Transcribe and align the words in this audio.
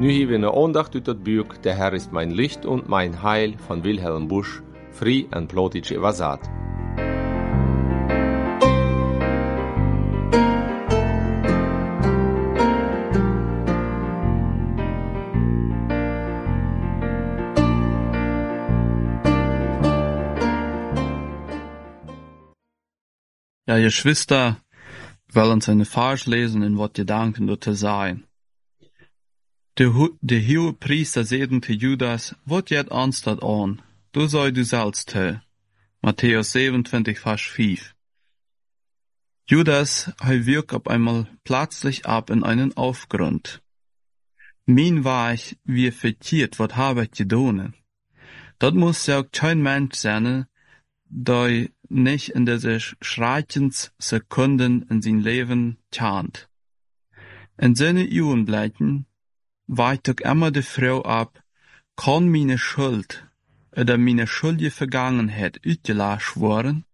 Nu 0.00 0.10
hieben 0.10 0.42
wir 0.42 0.54
Ohndacht 0.54 0.96
ut 0.96 1.06
dat 1.06 1.22
Büg, 1.22 1.62
der 1.62 1.76
Herr 1.76 1.92
ist 1.92 2.12
mein 2.12 2.30
Licht 2.30 2.66
und 2.66 2.88
mein 2.88 3.22
Heil 3.22 3.56
von 3.56 3.84
Wilhelm 3.84 4.26
Busch, 4.26 4.62
fri 4.90 5.28
en 5.30 5.46
Plotitsche 5.46 6.02
Vasat. 6.02 6.40
Ja, 23.66 23.78
ihr 23.78 23.90
Schwester, 23.90 24.63
wollen 25.34 25.60
seine 25.60 25.84
Vers 25.84 26.26
lesen 26.26 26.62
in 26.62 26.78
wat 26.78 26.94
Gedanken 26.94 27.46
dort 27.46 27.64
sein. 27.64 28.24
De, 29.78 29.92
hu- 29.94 30.16
de 30.20 30.40
hohe 30.40 30.72
Priester 30.72 31.24
te 31.24 31.72
Judas, 31.72 32.34
wat 32.44 32.70
jet 32.70 32.92
anstatt 32.92 33.42
an, 33.42 33.82
du 34.12 34.28
sei 34.28 34.50
du 34.52 34.64
selbst 34.64 35.08
te. 35.08 35.42
Matthäus 36.00 36.52
27, 36.52 37.18
Vers 37.18 37.42
5. 37.42 37.94
Judas, 39.46 40.12
er 40.20 40.46
wirkt 40.46 40.72
auf 40.72 40.86
einmal 40.86 41.26
plötzlich 41.44 42.06
ab 42.06 42.30
in 42.30 42.44
einen 42.44 42.76
Aufgrund. 42.76 43.62
Min 44.66 45.04
war 45.04 45.34
ich, 45.34 45.58
wie 45.64 45.90
vertiert, 45.90 46.58
wat 46.58 46.76
habe 46.76 47.04
ich 47.04 47.10
gedonen. 47.10 47.74
Dat 48.58 48.74
muss 48.74 49.06
ja 49.06 49.22
kein 49.22 49.60
Mensch 49.60 49.96
sein, 49.96 50.46
der 51.08 51.68
nicht 51.88 52.30
in 52.30 52.46
diese 52.46 52.80
Schreikenssekunden 52.80 54.86
in 54.90 55.02
sein 55.02 55.20
Leben 55.20 55.78
tjant. 55.90 56.48
In 57.56 57.74
seine 57.74 58.04
bleiben, 58.44 59.06
weicht 59.66 60.08
doch 60.08 60.24
immer 60.24 60.50
die 60.50 60.62
Frau 60.62 61.02
ab, 61.02 61.42
kann 61.96 62.28
meine 62.28 62.58
Schuld 62.58 63.26
oder 63.76 63.98
meine 63.98 64.26
schuldige 64.26 64.70
Vergangenheit 64.70 65.60
utgelassen 65.64 66.40
worden? 66.40 66.84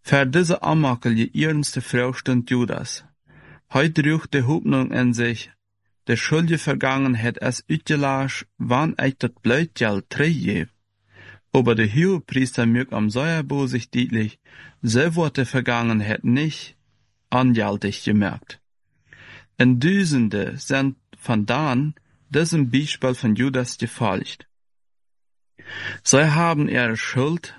Für 0.00 0.26
diese 0.26 0.62
ammakelige 0.62 1.46
ernste 1.46 1.80
Frau 1.80 2.12
stund 2.12 2.50
Judas. 2.50 3.04
Heute 3.72 4.04
rücht 4.04 4.34
die 4.34 4.42
Hoffnung 4.42 4.90
in 4.90 5.14
sich, 5.14 5.50
die 6.08 6.16
schuldige 6.16 6.58
Vergangenheit 6.58 7.38
es 7.38 7.64
utgelassen, 7.70 8.48
wann 8.58 8.96
ich 9.00 9.16
das 9.18 9.30
Blödgeld 9.42 10.10
träge. 10.10 10.68
Aber 11.52 11.74
der 11.74 11.88
Hohepriester 11.88 12.66
mögt 12.66 12.92
am 12.92 13.10
Säuerbo 13.10 13.66
sich 13.66 13.90
deutlich, 13.90 14.38
so 14.80 15.16
wird 15.16 15.36
die 15.36 15.44
Vergangenheit 15.44 16.24
nicht 16.24 16.76
anjaltig 17.28 18.04
gemerkt. 18.04 18.60
In 19.58 19.78
Düsende 19.78 20.56
sind 20.56 20.96
von 21.18 21.46
dann 21.46 21.94
diesem 22.30 22.70
Beispiel 22.70 23.14
von 23.14 23.36
Judas 23.36 23.76
gefolgt. 23.76 24.48
Sie 26.02 26.34
haben 26.34 26.68
ihre 26.68 26.96
Schuld 26.96 27.54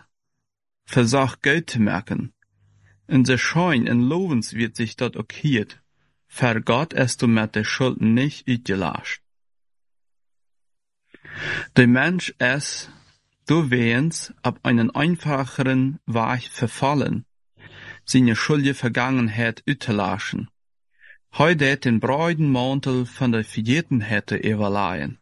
versagt 0.86 1.44
Geld 1.44 1.70
zu 1.70 1.80
merken. 1.80 2.34
In 3.08 3.24
der 3.24 3.38
Schein 3.38 3.86
in 3.86 4.02
Lovens 4.02 4.54
wird 4.54 4.76
sich 4.76 4.96
dort 4.96 5.16
okiert. 5.18 5.82
Für 6.28 6.60
Gott 6.62 6.94
ist 6.94 7.22
du 7.22 7.28
mit 7.28 7.56
der 7.56 7.64
Schuld 7.64 8.02
nicht 8.02 8.50
utgelascht. 8.50 9.22
Der 11.76 11.88
Mensch 11.88 12.34
ist 12.40 12.92
du 13.46 13.70
wehens 13.70 14.34
ab 14.42 14.60
einen 14.64 14.90
einfacheren 14.92 16.00
Weg 16.06 16.50
verfallen, 16.50 17.26
seine 18.06 18.36
schuldige 18.36 18.74
Vergangenheit 18.74 19.64
utelaschen. 19.68 20.50
Heute 21.34 21.78
den 21.78 22.00
breiten 22.00 22.52
Mantel 22.52 23.06
von 23.06 23.32
der 23.32 23.44
Vergetenheit 23.44 24.32
überleihen. 24.32 25.20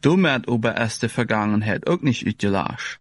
Damit 0.00 0.48
aber 0.48 0.80
ist 0.80 1.02
die 1.02 1.08
Vergangenheit 1.08 1.86
auch 1.86 2.00
nicht 2.00 2.26
utgelascht. 2.26 2.98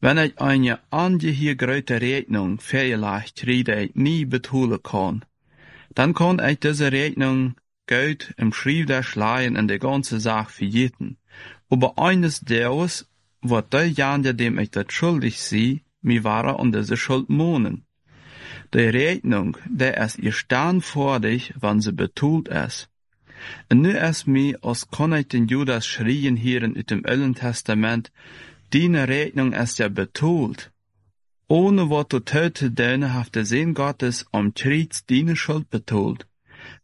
Wenn 0.00 0.18
ich 0.18 0.38
eine 0.38 0.80
angehörige 0.90 2.00
Rechnung 2.00 2.58
vielleicht 2.58 3.46
rede 3.46 3.90
nie 3.94 4.24
betalen 4.24 4.82
kann, 4.82 5.24
dann 5.94 6.14
kann 6.14 6.40
ich 6.40 6.58
diese 6.60 6.90
Rechnung 6.90 7.54
Geld 7.86 8.34
im 8.38 8.52
Schrieb 8.52 8.86
der 8.86 9.02
Schleien 9.02 9.56
in 9.56 9.68
der 9.68 9.78
ganze 9.78 10.18
Sache 10.20 10.50
vergeten. 10.50 11.18
Aber 11.68 11.98
eines 11.98 12.40
Tages 13.44 13.50
wird 13.50 13.72
derjenige, 13.72 14.34
dem 14.34 14.58
ich 14.58 14.70
das 14.70 14.86
schuldig 14.88 15.40
sie, 15.40 15.82
mir 16.02 16.24
wahre 16.24 16.56
und 16.56 16.74
diese 16.74 16.96
Schuld 16.96 17.28
mohnen. 17.28 17.84
Die 18.72 18.78
Rechnung, 18.78 19.56
der 19.66 20.00
es 20.00 20.16
ihr 20.16 20.32
stand 20.32 20.84
vor 20.84 21.20
dich, 21.20 21.52
wann 21.58 21.80
sie 21.80 21.92
betult 21.92 22.48
ist. 22.48 22.88
Und 23.70 23.82
nu 23.82 23.90
es 23.90 24.26
mir, 24.26 24.58
als 24.62 24.90
kann 24.90 25.12
den 25.28 25.48
Judas 25.48 25.86
schrien 25.86 26.36
hier 26.36 26.62
in 26.62 26.74
dem 26.74 27.04
Alten 27.04 27.34
Testament, 27.34 28.10
Deine 28.72 29.06
Rechnung 29.06 29.52
ist 29.52 29.78
ja 29.78 29.88
betult. 29.88 30.72
Ohne 31.46 31.90
wat 31.90 32.12
du 32.12 32.18
töte 32.18 32.72
deine 32.72 33.12
haft 33.14 33.36
der 33.36 33.44
Sinn 33.44 33.72
Gottes 33.74 34.26
am 34.32 34.54
Triets 34.54 35.06
deine 35.06 35.36
Schuld 35.36 35.70
betult. 35.70 36.26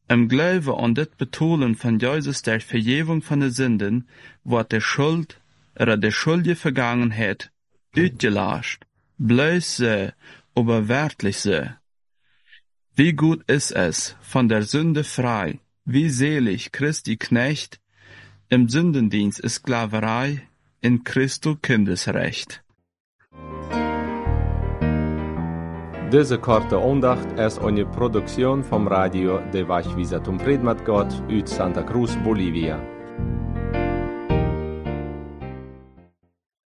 Im 0.06 0.28
Glaube 0.28 0.78
an 0.78 0.94
dit 0.94 1.16
Betulen 1.16 1.74
von 1.74 1.98
Jesus 1.98 2.42
der 2.42 2.60
Vergebung 2.60 3.22
von 3.22 3.40
den 3.40 3.50
Sünden, 3.50 4.08
wird 4.44 4.70
der 4.70 4.80
Schuld 4.80 5.40
oder 5.80 5.96
der 5.96 6.10
schuldige 6.10 6.56
Vergangenheit 6.56 7.50
utgelascht. 7.96 8.84
Bloß 9.18 9.76
so, 9.78 10.08
aber 10.54 10.88
wirklich 10.88 11.38
so. 11.38 11.62
Wie 12.94 13.14
gut 13.14 13.42
ist 13.50 13.72
es, 13.72 14.16
von 14.20 14.48
der 14.48 14.62
Sünde 14.62 15.04
frei, 15.04 15.58
wie 15.84 16.10
selig 16.10 16.72
Christi 16.72 17.16
Knecht, 17.16 17.80
im 18.50 18.68
Sündendienst 18.68 19.40
ist 19.40 19.54
Sklaverei, 19.54 20.42
in 20.80 21.04
Christo 21.04 21.56
Kindesrecht. 21.56 22.62
Diese 26.12 26.38
korte 26.38 26.76
Andacht 26.76 27.30
ist 27.38 27.60
eine 27.60 27.86
Produktion 27.86 28.64
vom 28.64 28.88
Radio 28.88 29.38
de 29.52 29.66
Vajvisatum 29.68 30.38
Predmat 30.38 30.84
Gott 30.84 31.12
Santa 31.44 31.82
Cruz, 31.84 32.16
Bolivia. 32.24 32.99